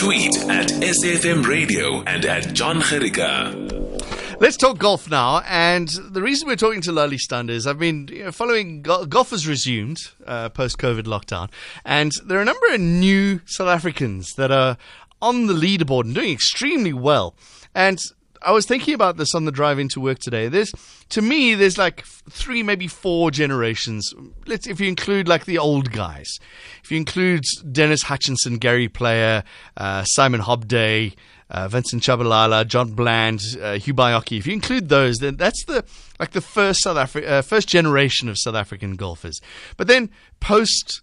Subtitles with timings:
[0.00, 4.40] Tweet at SAFM Radio and at John Gericka.
[4.40, 5.42] Let's talk golf now.
[5.46, 9.28] And the reason we're talking to Lali Stander is I've been you know, following golf
[9.28, 11.50] has resumed uh, post COVID lockdown,
[11.84, 14.78] and there are a number of new South Africans that are
[15.20, 17.34] on the leaderboard and doing extremely well.
[17.74, 18.00] And
[18.42, 20.48] I was thinking about this on the drive into work today.
[20.48, 20.72] There's,
[21.10, 24.14] to me, there's like three, maybe four generations.
[24.46, 26.38] Let's, if you include like the old guys,
[26.82, 29.44] if you include Dennis Hutchinson, Gary Player,
[29.76, 31.14] uh, Simon Hobday,
[31.50, 34.38] uh, Vincent Tshabalala, John Bland, uh, Hugh Baiocchi.
[34.38, 35.84] If you include those, then that's the
[36.18, 39.40] like the first South Afri- uh, first generation of South African golfers.
[39.76, 41.02] But then post,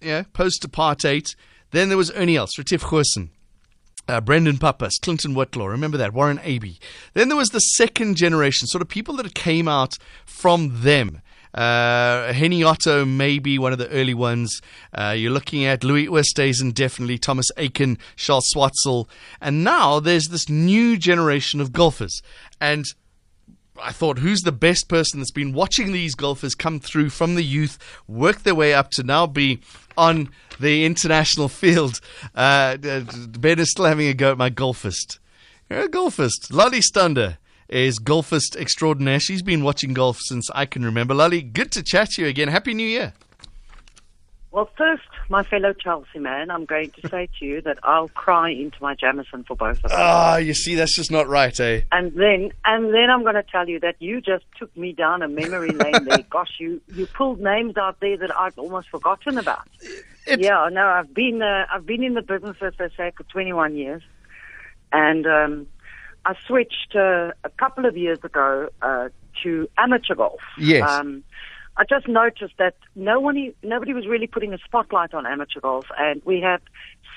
[0.00, 1.34] yeah, post apartheid,
[1.70, 3.30] then there was Ernie Els, Retief Goosen,
[4.08, 6.76] uh, Brendan Pappas, Clinton Whitelaw, remember that, Warren Abe.
[7.14, 11.20] Then there was the second generation, sort of people that came out from them.
[11.54, 14.60] Uh, Hennie Otto, maybe one of the early ones.
[14.92, 19.08] Uh, you're looking at Louis Oosthuizen, definitely, Thomas Aiken, Charles Schwartzel.
[19.40, 22.20] And now there's this new generation of golfers.
[22.60, 22.84] And
[23.80, 27.42] I thought, who's the best person that's been watching these golfers come through from the
[27.42, 29.60] youth, work their way up to now be
[29.96, 32.00] on the international field?
[32.34, 35.18] Uh, ben is still having a go at my golfist.
[35.68, 36.52] You're a golfist.
[36.52, 39.20] Lali Stander is golfist extraordinaire.
[39.20, 41.14] She's been watching golf since I can remember.
[41.14, 42.48] Lali, good to chat to you again.
[42.48, 43.12] Happy New Year.
[44.50, 48.50] Well, first, my fellow Chelsea man, I'm going to say to you that I'll cry
[48.50, 49.92] into my Jameson for both of us.
[49.94, 51.82] Ah, you see, that's just not right, eh?
[51.92, 55.20] And then, and then I'm going to tell you that you just took me down
[55.22, 56.24] a memory lane there.
[56.30, 59.68] Gosh, you you pulled names out there that I've almost forgotten about.
[60.26, 63.24] It- yeah, no, I've been uh, I've been in the business as they say for
[63.24, 64.02] 21 years,
[64.92, 65.66] and um,
[66.24, 69.08] I switched uh, a couple of years ago uh,
[69.42, 70.40] to amateur golf.
[70.58, 70.88] Yes.
[70.90, 71.22] Um,
[71.78, 75.86] I just noticed that no one, nobody was really putting a spotlight on amateur golf,
[75.96, 76.60] and we have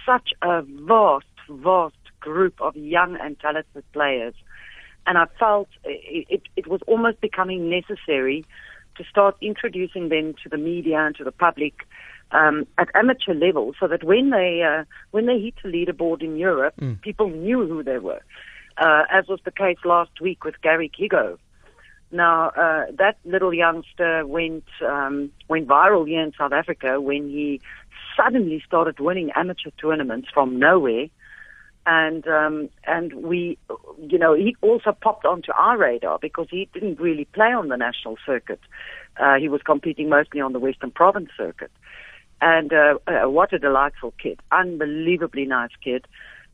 [0.06, 4.36] such a vast, vast group of young and talented players.
[5.08, 8.46] And I felt it, it, it was almost becoming necessary
[8.97, 11.88] to start introducing them to the media and to the public
[12.31, 16.38] um, at amateur level, so that when they uh, when they hit the leaderboard in
[16.38, 18.22] Europe, people knew who they were.
[18.78, 21.40] Uh, as was the case last week with Garrick Higgo.
[22.11, 27.61] Now, uh, that little youngster went um, went viral here in South Africa when he
[28.17, 31.07] suddenly started winning amateur tournaments from nowhere,
[31.85, 33.57] and um, and we,
[33.99, 37.77] you know, he also popped onto our radar because he didn't really play on the
[37.77, 38.59] national circuit.
[39.17, 41.72] Uh, he was competing mostly on the Western Province circuit,
[42.41, 46.05] and uh, uh, what a delightful kid, unbelievably nice kid.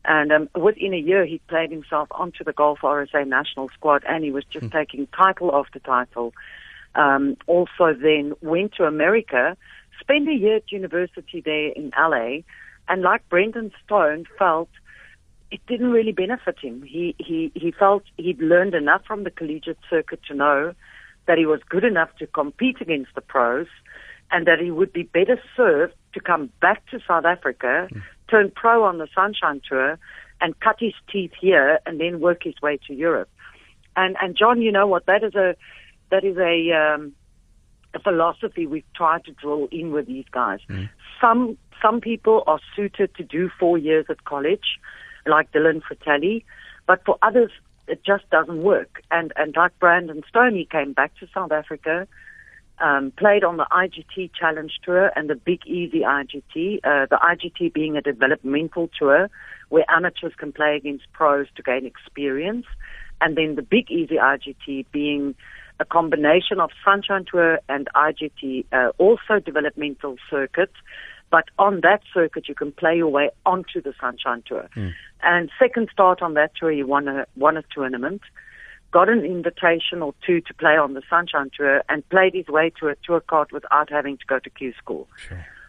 [0.04, 4.24] And um, within a year, he played himself onto the Golf RSA national squad, and
[4.24, 6.32] he was just taking title after title.
[6.94, 9.56] Um, also, then went to America,
[10.00, 12.38] spent a year at university there in LA,
[12.88, 14.70] and like Brandon Stone, felt
[15.50, 16.82] it didn't really benefit him.
[16.82, 20.74] He he he felt he'd learned enough from the collegiate circuit to know
[21.26, 23.66] that he was good enough to compete against the pros,
[24.30, 27.88] and that he would be better served to come back to South Africa,
[28.30, 29.98] turn pro on the Sunshine Tour,
[30.40, 33.28] and cut his teeth here, and then work his way to Europe.
[33.96, 35.06] And and John, you know what?
[35.06, 35.56] That is a
[36.10, 37.12] that is a um,
[37.94, 40.60] a philosophy we've tried to draw in with these guys.
[41.20, 44.78] Some some people are suited to do four years at college,
[45.26, 46.44] like Dylan Frittelli,
[46.86, 47.50] but for others
[47.86, 49.02] it just doesn't work.
[49.10, 52.06] And and like Brandon Stone, he came back to South Africa,
[52.80, 56.78] um, played on the IGT Challenge Tour and the Big Easy IGT.
[56.78, 59.30] Uh, the IGT being a developmental tour
[59.68, 62.66] where amateurs can play against pros to gain experience,
[63.20, 65.34] and then the Big Easy IGT being
[65.80, 70.72] a combination of Sunshine Tour and IGT, uh, also developmental circuit.
[71.30, 74.68] But on that circuit, you can play your way onto the Sunshine Tour.
[75.22, 78.22] And second start on that tour, he won a won a tournament,
[78.90, 82.72] got an invitation or two to play on the Sunshine Tour, and played his way
[82.80, 85.08] to a tour card without having to go to Q school.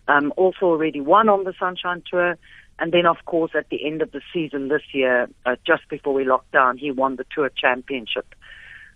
[0.07, 2.38] Um, also already won on the Sunshine Tour,
[2.80, 6.13] and then of course at the end of the season this year, uh, just before
[6.13, 8.33] we locked down, he won the Tour Championship.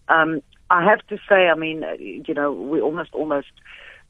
[0.08, 3.52] Um, I have to say, I mean, uh, you know, we're almost almost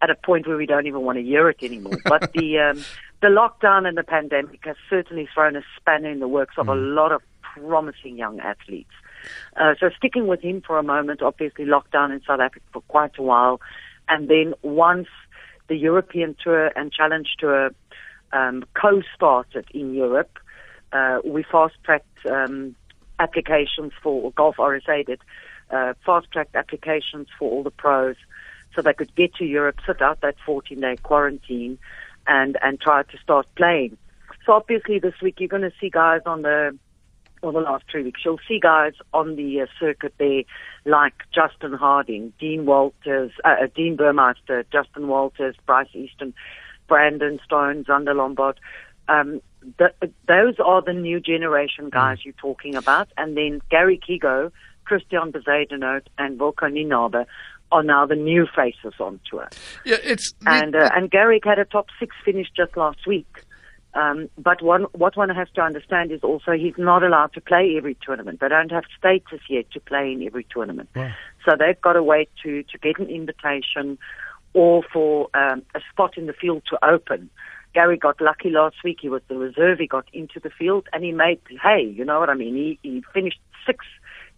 [0.02, 1.98] at a point where we don't even want to hear it anymore.
[2.06, 2.84] But the um,
[3.22, 6.76] the lockdown and the pandemic has certainly thrown a spanner in the works of a
[6.76, 8.94] lot of promising young athletes.
[9.56, 13.18] Uh, so sticking with him for a moment, obviously lockdown in South Africa for quite
[13.18, 13.62] a while,
[14.10, 15.08] and then once
[15.68, 17.72] the European Tour and Challenge Tour
[18.32, 20.40] um, co-started in Europe,
[20.92, 22.76] uh, we fast-tracked um,
[23.20, 25.22] applications for Golf RSA did
[25.72, 28.16] uh, fast-tracked applications for all the pros,
[28.76, 31.78] so they could get to Europe, sit out that 14-day quarantine,
[32.28, 33.98] and and try to start playing.
[34.46, 36.78] So obviously this week you're going to see guys on the,
[37.44, 40.44] or the last three weeks, you'll see guys on the uh, circuit there
[40.86, 46.34] like Justin Harding, Dean Walters, uh, uh, Dean Burmeister, Justin Walters, Bryce Easton,
[46.88, 48.60] Brandon Stones, Zander Lombard.
[49.10, 49.42] Um,
[49.78, 49.94] the,
[50.28, 53.10] those are the new generation guys you're talking about.
[53.18, 54.52] And then Garrick Higgo,
[54.86, 57.26] Christian Bezuidenhout, and Wilco Nienaber
[57.72, 59.50] are now the new faces on tour.
[59.86, 63.44] Yeah, it's And uh, and Garrick had a top six finish just last week.
[63.96, 67.76] Um, but one, what one has to understand is also he's not allowed to play
[67.78, 68.40] every tournament.
[68.40, 70.90] They don't have status yet to play in every tournament.
[71.46, 74.00] So they've got to wait to, to get an invitation
[74.54, 77.30] or for um, a spot in the field to open.
[77.74, 79.00] Gary got lucky last week.
[79.02, 79.80] He was the reserve.
[79.80, 82.56] He got into the field and he made hey, You know what I mean?
[82.56, 83.88] He, he finished sixth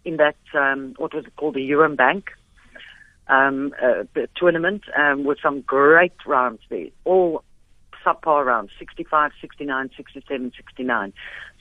[0.04, 2.30] in that, um, what was it called, the Euram Bank
[3.28, 4.04] um, uh,
[4.36, 6.86] tournament um, with some great rounds there.
[7.04, 7.42] All
[8.06, 11.12] subpar rounds, 65, 69, 67, 69.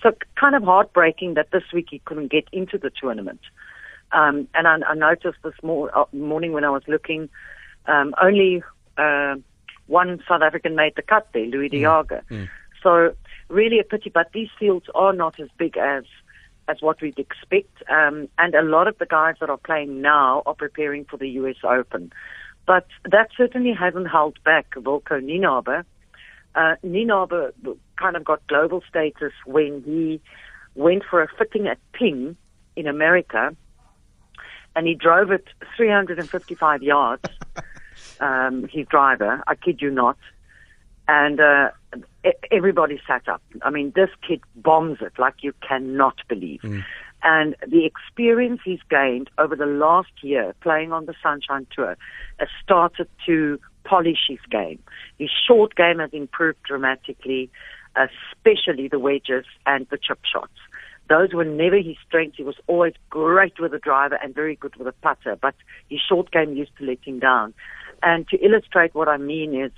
[0.02, 3.42] So kind of heartbreaking that this week he couldn't get into the tournament.
[4.12, 7.30] Um, and I, I noticed this mor- uh, morning when I was looking,
[7.88, 8.64] um, only
[8.98, 9.36] uh,
[9.88, 12.24] one South African made the cut there, Louis de Jager.
[12.84, 13.16] So
[13.50, 16.04] really a pity, but these fields are not as big as
[16.68, 17.84] as what we'd expect.
[17.90, 21.30] Um, and a lot of the guys that are playing now are preparing for the
[21.30, 22.12] US Open.
[22.66, 25.84] But that certainly hasn't held back Wilco Nienaber.
[26.56, 27.52] Uh, Nienaber
[27.98, 30.22] kind of got global status when he
[30.74, 32.38] went for a fitting at Ping
[32.76, 33.56] in America
[34.76, 35.46] and he drove it
[35.78, 37.24] 355 yards,
[38.20, 40.18] um, his driver, I kid you not.
[41.08, 41.70] And uh,
[42.52, 43.42] everybody sat up.
[43.62, 46.62] I mean, this kid bombs it like you cannot believe.
[47.24, 51.98] And the experience he's gained over the last year playing on the Sunshine Tour
[52.40, 54.80] has started to polish his game.
[55.18, 57.50] His short game has improved dramatically,
[57.96, 60.52] especially the wedges and the chip shots.
[61.08, 62.38] Those were never his strengths.
[62.38, 65.54] He was always great with the driver and very good with the putter, but
[65.90, 67.54] his short game used to let him down.
[68.02, 69.72] And to illustrate what I mean is,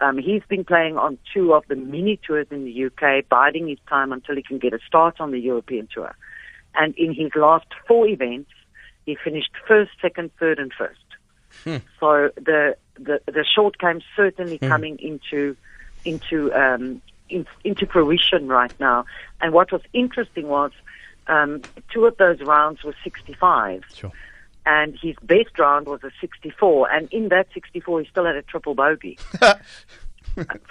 [0.00, 3.78] um, he's been playing on two of the mini tours in the UK, biding his
[3.88, 6.14] time until he can get a start on the European tour.
[6.74, 8.50] And in his last four events,
[9.06, 10.98] he finished first, second, third, and first.
[12.00, 15.56] So the, the the short game certainly coming into
[16.04, 19.04] into um, in, into fruition right now.
[19.40, 20.70] And what was interesting was
[21.26, 21.62] um,
[21.92, 24.12] two of those rounds were 65 Sure.
[24.66, 26.90] and his best round was a 64.
[26.90, 29.18] And in that 64, he still had a triple bogey.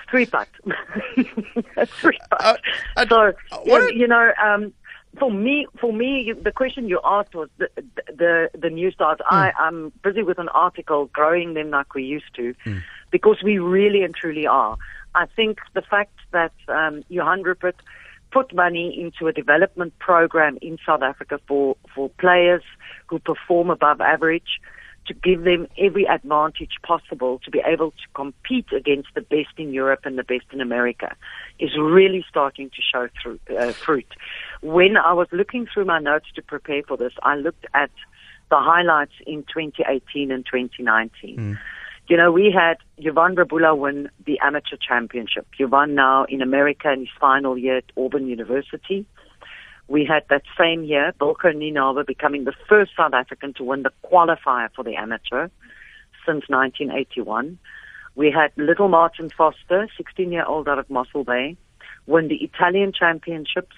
[0.10, 0.48] Three putt.
[1.16, 2.42] Three putt.
[2.42, 2.56] Uh,
[2.98, 3.34] uh, so,
[3.64, 4.74] what- you, you know, um,
[5.20, 7.70] for me, for me, the question you asked was the
[8.08, 9.20] the, the new stars.
[9.30, 12.56] I I'm busy with an article, growing them like we used to,
[13.12, 14.78] because we really and truly are.
[15.16, 17.76] I think the fact that um, Johann Rupert
[18.32, 22.64] put money into a development program in South Africa for for players
[23.08, 24.60] who perform above average
[25.08, 29.74] to give them every advantage possible to be able to compete against the best in
[29.74, 31.16] Europe and the best in America
[31.60, 34.08] is really starting to show through, uh, fruit.
[34.62, 37.92] When I was looking through my notes to prepare for this, I looked at
[38.50, 41.38] the highlights in 2018 and 2019.
[42.08, 45.48] You know, we had Jovan Rebula win the amateur championship.
[45.58, 49.06] Jovan now in America in his final year at Auburn University.
[49.88, 53.92] We had that same year, Wilco Nienaber becoming the first South African to win the
[54.04, 55.50] qualifier for the amateur
[56.26, 57.58] since 1981.
[58.16, 61.58] We had little Martin Vorster, 16 year old out of Mossel Bay,
[62.06, 63.76] win the Italian championships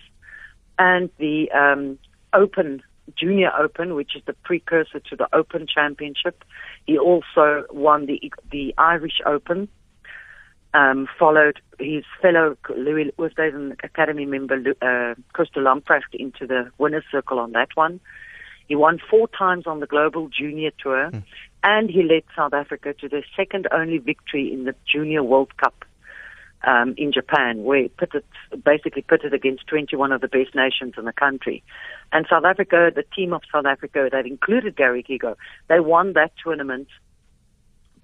[0.78, 1.98] and the um,
[2.34, 2.84] Open,
[3.18, 6.44] Junior Open, which is the precursor to the Open Championship.
[6.86, 9.68] He also won the the Irish Open.
[10.76, 17.40] Um, followed his fellow Louis Oosthuizen Academy member uh, Christo Lamprecht into the winner's circle
[17.40, 18.02] on that one.
[18.68, 21.12] He won four times on the Global Junior Tour,
[21.64, 25.86] and he led South Africa to their second only victory in the Junior World Cup
[26.66, 28.24] um, in Japan, where it pitted,
[28.64, 31.64] basically pitted against 21 of the best nations in the country.
[32.12, 35.36] And South Africa, the team of South Africa, that included Garrick Higgo,
[35.70, 36.88] they won that tournament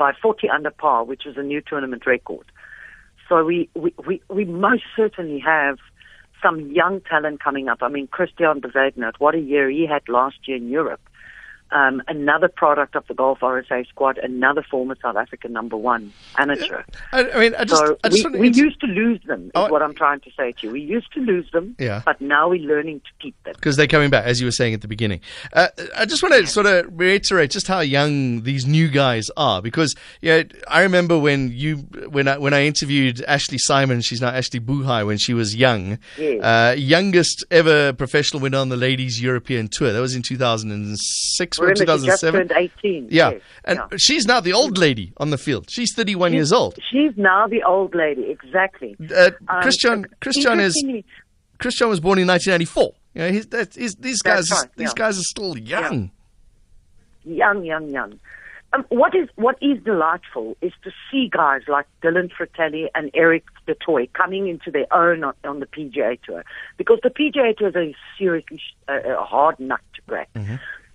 [0.01, 2.48] by 40 under par, which is a new tournament record.
[3.29, 5.77] So we, we, we, we most certainly have
[6.41, 7.84] some young talent coming up.
[7.84, 11.01] I mean, Christian de Bezuidenhout, what a year he had last year in Europe.
[11.72, 16.84] Um, another product of the Golf RSA squad, another former South African number one amateur.
[17.13, 19.51] I, I mean, I just, so I just we, we used to lose them, is
[19.56, 20.74] Oh, what I'm trying to say to you.
[20.74, 22.01] We used to lose them, Yeah.
[22.06, 23.54] but now we're learning to keep them.
[23.56, 25.22] because they're coming back, as you were saying at the beginning.
[25.54, 29.62] Uh, I just want to sort of reiterate just how young these new guys are,
[29.62, 31.78] because yeah, I remember when you
[32.10, 36.00] when I when I interviewed Ashleigh Simon, she's now Ashleigh Buhai, when she was young,
[36.18, 36.44] Yes.
[36.44, 39.94] uh, youngest ever professional winner on the ladies European tour.
[39.94, 42.48] That was in 2006 or Remember, she just 2007.
[42.48, 42.51] turned
[42.84, 43.08] 18.
[43.10, 43.98] Yeah, yes, and yeah.
[43.98, 45.70] she's now the old lady on the field.
[45.70, 46.77] She's 31 years old.
[46.91, 48.96] She's now the old lady, exactly.
[49.15, 50.84] Uh, Um, Christian Christian is
[51.60, 52.94] Christian was born in 1994.
[53.13, 54.94] You know, he's, that, he's, these guys right, these yeah.
[54.96, 56.12] guys are still young.
[57.24, 58.20] young, young, young.
[58.74, 63.44] Um, what is what is delightful is to see guys like Dylan Frittelli and Eric
[63.68, 66.46] Detoy coming into their own on, on the PGA Tour,
[66.77, 70.30] because the PGA Tour is a seriously sh- a, a hard nut to crack.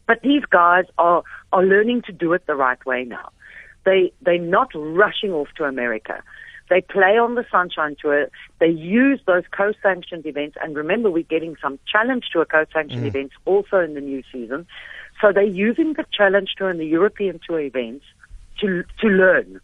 [0.07, 1.23] But these guys are
[1.53, 3.31] are learning to do it the right way now.
[3.85, 6.23] They they're not rushing off to America.
[6.69, 8.29] They play on the Sunshine Tour.
[8.59, 10.57] They use those co-sanctioned events.
[10.61, 13.07] And remember, we're getting some Challenge Tour co-sanctioned mm.
[13.07, 14.67] events also in the new season.
[15.21, 18.05] So they're using the Challenge Tour and the European Tour events
[18.61, 19.61] to to learn,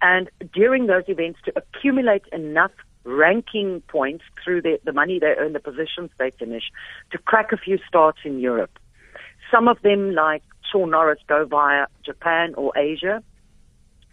[0.00, 2.72] and during those events to accumulate enough
[3.04, 6.64] ranking points through the, the money they earn, the positions they finish,
[7.10, 8.78] to crack a few starts in Europe.
[9.50, 13.22] Some of them, like Shaun Norris, go via Japan or Asia.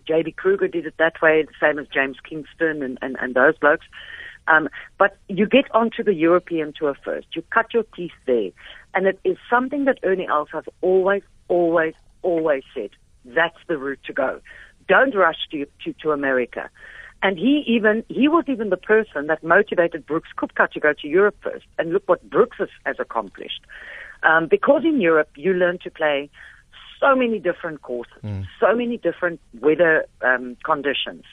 [0.07, 3.57] JB Kruger did it that way, the same as James Kingston and, and, and those
[3.57, 3.85] blokes.
[4.47, 7.27] Um, but you get onto the European tour first.
[7.35, 8.51] You cut your teeth there.
[8.93, 12.91] And it is something that Ernie Els has always, always, always said.
[13.25, 14.39] That's the route to go.
[14.87, 16.69] Don't rush to, to, to America.
[17.23, 21.07] And he even, he was even the person that motivated Brooks Koepka to go to
[21.07, 21.65] Europe first.
[21.79, 23.61] And look what Brooks has, has accomplished.
[24.25, 26.29] Um, because in Europe, you learn to play
[26.99, 28.13] so many different courses,
[28.59, 31.23] so many different weather um, conditions.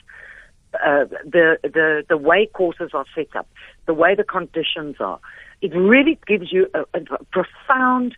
[0.75, 3.47] Uh, the the the way courses are set up,
[3.85, 5.19] the way the conditions are,
[5.61, 8.15] it really gives you a, a profound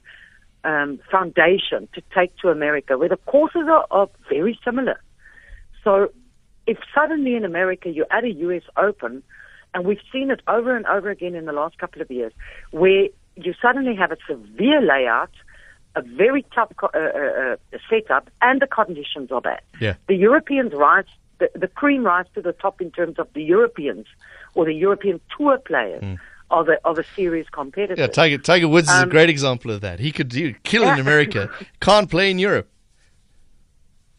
[0.63, 4.99] um, foundation to take to America, where the courses are, are very similar.
[5.83, 6.09] So,
[6.65, 8.63] if suddenly in America you add a U.S.
[8.77, 9.21] Open,
[9.73, 12.33] and we've seen it over and over again in the last couple of years,
[12.71, 15.31] where you suddenly have a severe layout,
[15.95, 19.61] a very tough co- uh, uh, uh, setup, and the conditions are bad.
[19.79, 19.95] Yeah.
[20.07, 21.05] The Europeans rise,
[21.39, 24.05] the, the cream rise to the top in terms of the Europeans
[24.53, 26.03] or the European tour players
[26.51, 27.97] are the are the serious competitors.
[27.97, 29.99] Yeah, Tiger Tiger Woods is a Um, great example of that.
[29.99, 31.49] He could do kill in America,
[31.81, 32.69] can't play in Europe.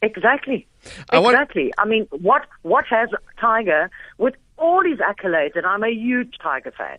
[0.02, 0.66] Exactly.
[1.10, 1.72] I want- exactly.
[1.78, 3.08] I mean, what what has
[3.40, 6.98] Tiger with all his accolades, and I'm a huge Tiger fan,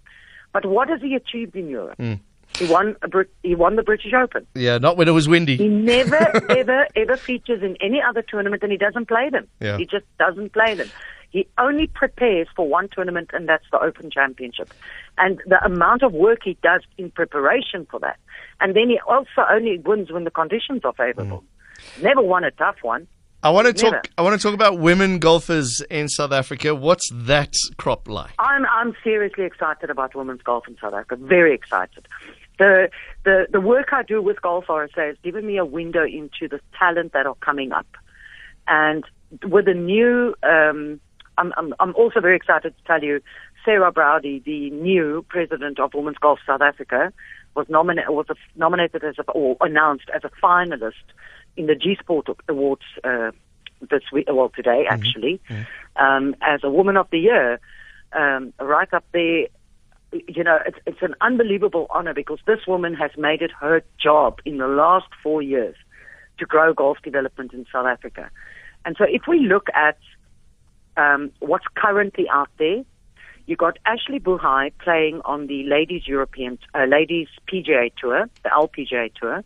[0.57, 1.97] but what has he achieved in Europe?
[1.97, 2.13] Hmm.
[2.57, 4.47] He won a he won the British Open.
[4.55, 5.55] Yeah, not when it was windy.
[5.55, 6.15] He never,
[6.49, 9.47] ever, ever features in any other tournament, and he doesn't play them.
[9.59, 9.77] Yeah.
[9.77, 10.89] He just doesn't play them.
[11.29, 14.73] He only prepares for one tournament, and that's the Open Championship.
[15.19, 18.17] And the amount of work he does in preparation for that,
[18.59, 21.43] and then he also only wins when the conditions are favorable.
[21.95, 22.03] Hmm.
[22.03, 23.05] Never won a tough one.
[23.43, 23.91] I want to talk.
[23.93, 24.03] Never.
[24.17, 26.73] I want to talk about women golfers in South Africa.
[26.73, 28.31] What's that crop like?
[28.39, 31.17] I'm I'm seriously excited about women's golf in South Africa.
[31.17, 32.07] Very excited.
[32.57, 32.89] The
[33.23, 36.59] the the work I do with Golf RSA has given me a window into the
[36.77, 37.87] talent that are coming up,
[38.67, 39.03] and
[39.43, 40.99] with the new, um,
[41.37, 43.21] I'm I'm I'm also very excited to tell you,
[43.63, 47.13] Sarah Browdy, the new president of Women's Golf South Africa,
[47.55, 48.25] was nominated was
[48.55, 50.93] nominated as a, or announced as a finalist
[51.57, 53.31] in the G Sport Awards uh,
[53.81, 55.41] this week, well today actually,
[55.95, 57.59] um, as a Woman of the Year,
[58.13, 59.47] um, right up there.
[60.13, 64.39] You know, it's it's an unbelievable honor because this woman has made it her job
[64.45, 65.75] in the last four years
[66.39, 68.29] to grow golf development in South Africa.
[68.85, 69.97] And so, if we look at
[70.95, 72.83] um, what's currently out there,
[73.47, 79.13] you got Ashleigh Buhai playing on the Ladies European, uh, Ladies PGA Tour, the LPGA
[79.13, 79.43] Tour.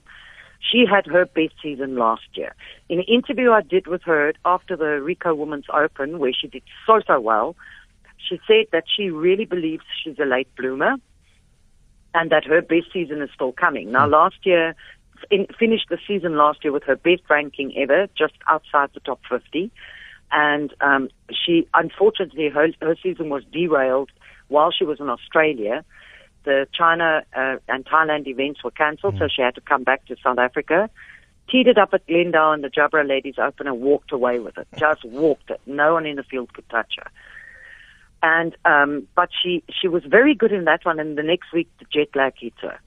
[0.61, 2.55] She had her best season last year.
[2.87, 6.63] In an interview I did with her after the Ricoh Women's Open, where she did
[6.85, 7.55] so, so well,
[8.17, 10.95] she said that she really believes she's a late bloomer
[12.13, 13.91] and that her best season is still coming.
[13.91, 14.75] Now, last year,
[15.29, 19.21] in, finished the season last year with her best ranking ever, just outside the top
[19.29, 19.71] 50.
[20.31, 24.11] And um, she, unfortunately, her, her season was derailed
[24.47, 25.83] while she was in Australia.
[26.43, 30.15] The China uh, and Thailand events were cancelled, so she had to come back to
[30.23, 30.89] South Africa.
[31.49, 34.67] Teed it up at Glendale in the Jabra Ladies Open and walked away with it.
[34.77, 35.61] Just walked it.
[35.65, 37.11] No one in the field could touch her.
[38.23, 41.69] And um, but she she was very good in that one, and the next week
[41.79, 42.79] the jet lag hit her.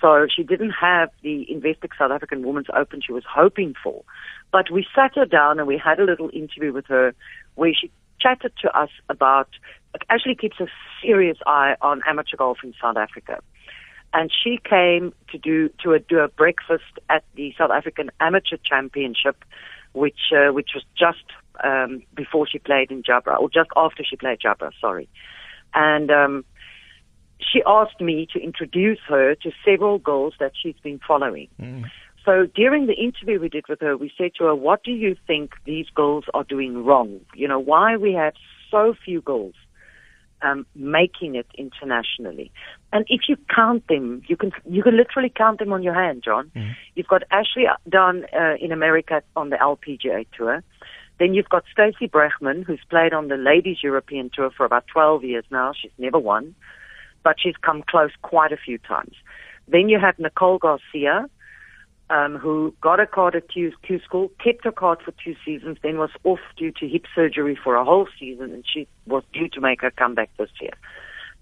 [0.00, 4.02] So she didn't have the Investec South African Women's Open she was hoping for.
[4.50, 7.14] But we sat her down and we had a little interview with her
[7.54, 7.90] where she
[8.22, 9.48] chatted to us about,
[10.08, 10.66] actually keeps a
[11.02, 13.40] serious eye on amateur golf in South Africa.
[14.14, 18.58] And she came to do, to a, do a breakfast at the South African Amateur
[18.62, 19.44] Championship,
[19.92, 21.24] which, uh, which was just,
[21.64, 25.08] um, before she played in Jabra, or just after she played Jabra, sorry.
[25.74, 26.44] And, um,
[27.40, 31.48] she asked me to introduce her to several girls that she's been following.
[31.60, 31.90] Mm.
[32.24, 35.16] So during the interview we did with her, we said to her, what do you
[35.26, 37.20] think these girls are doing wrong?
[37.34, 38.34] You know, why we have
[38.70, 39.54] so few girls
[40.42, 42.52] um, making it internationally.
[42.92, 46.22] And if you count them, you can you can literally count them on your hand,
[46.24, 46.50] John.
[46.54, 46.72] Mm-hmm.
[46.94, 50.62] You've got Ashley Dunn uh, in America on the LPGA tour.
[51.18, 55.24] Then you've got Stacey Bregman, who's played on the Ladies European Tour for about 12
[55.24, 55.72] years now.
[55.80, 56.54] She's never won,
[57.22, 59.14] but she's come close quite a few times.
[59.68, 61.28] Then you have Nicole Garcia,
[62.12, 63.72] um, who got a card at Q,
[64.04, 67.74] School, kept her card for two seasons, then was off due to hip surgery for
[67.74, 70.74] a whole season, and she was due to make her comeback this year.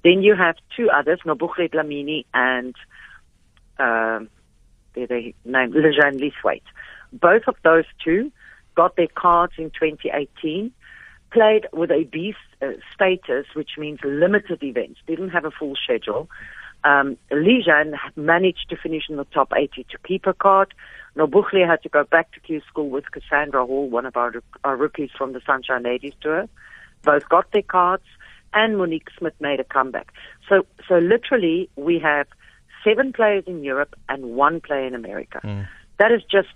[0.05, 2.77] Then you have two others, Nobuhle Dlamini and
[3.81, 4.21] uh,
[4.95, 5.75] they're they named
[7.13, 8.31] Both of those two
[8.77, 10.71] got their cards in 2018,
[11.33, 16.29] played with a B uh, status, which means limited events, didn't have a full schedule.
[16.85, 20.73] Um, Lejan managed to finish in the top 80 to keep her card.
[21.17, 24.33] Nobuhle had to go back to Q school with Cassandra Hall, one of our,
[24.65, 26.49] our rookies from the Sunshine Ladies Tour.
[27.03, 28.05] Both got their cards,
[28.55, 30.13] and Monique Smith made a comeback.
[30.49, 32.27] So, so literally, we have
[32.85, 35.41] seven players in Europe and one player in America.
[35.43, 35.67] Mm.
[35.99, 36.49] That is just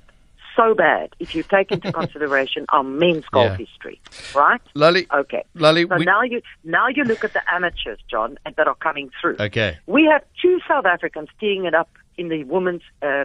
[0.56, 3.66] so bad if you take into consideration our men's golf yeah.
[3.66, 4.00] history,
[4.34, 4.60] right?
[4.74, 5.06] Lali.
[5.12, 5.44] Okay.
[5.54, 5.86] Lali.
[5.88, 6.04] So we...
[6.04, 9.36] now you now you look at the amateurs, John, that are coming through.
[9.40, 9.78] Okay.
[9.86, 13.24] We have two South Africans teeing it up in the women's uh,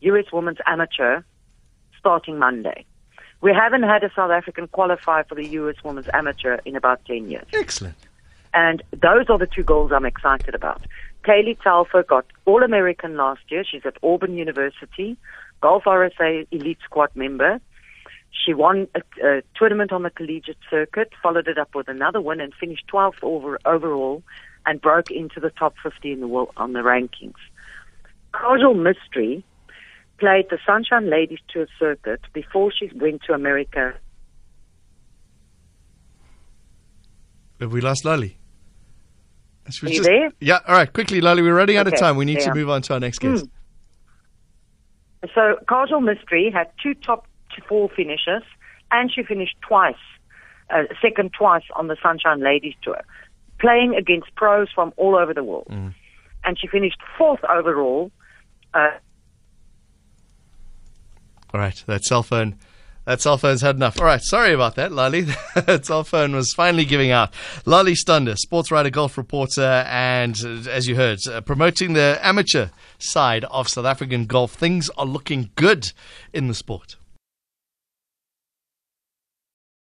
[0.00, 0.26] U.S.
[0.32, 1.22] women's amateur
[1.98, 2.84] starting Monday.
[3.40, 5.76] We haven't had a South African qualify for the U.S.
[5.84, 7.46] women's amateur in about ten years.
[7.52, 7.96] Excellent.
[8.54, 10.80] And those are the two goals I'm excited about.
[11.24, 13.64] Kaleigh Telfer got All American last year.
[13.70, 15.16] She's at Auburn University.
[15.60, 17.60] Golf RSA Elite Squad member.
[18.44, 22.40] She won a, a, tournament on the collegiate circuit, followed it up with another win,
[22.40, 24.22] and finished 12th over, overall
[24.66, 27.34] and broke into the top 50 in the world on the rankings.
[28.34, 29.42] Kajal Mistry
[30.18, 33.94] played the Sunshine Ladies Tour circuit before she went to America.
[37.60, 38.36] Have we lost Lali?
[39.66, 40.30] Are you just, there?
[40.40, 42.16] Yeah, all right, quickly, Lali, we're running out of time.
[42.16, 42.48] We need yeah.
[42.48, 43.46] to move on to our next guest.
[43.46, 43.50] Mm.
[45.22, 47.26] So Kajal Mistry had two top
[47.68, 48.42] four finishes,
[48.90, 49.94] and she finished twice,
[50.70, 53.00] uh, second twice on the Sunshine Ladies Tour,
[53.58, 55.68] playing against pros from all over the world.
[55.70, 55.94] Mm.
[56.44, 58.10] And she finished fourth overall.
[58.72, 58.90] Uh,
[61.52, 62.56] all right, that cell phone.
[63.06, 64.00] That cell phone's had enough.
[64.00, 65.20] All right, sorry about that, Lali.
[65.54, 67.32] that cell phone was finally giving out.
[67.64, 70.36] Lali Stander, sports writer, golf reporter, and
[70.68, 72.66] as you heard, uh, promoting the amateur
[72.98, 74.54] side of South African golf.
[74.54, 75.92] Things are looking good
[76.32, 76.96] in the sport.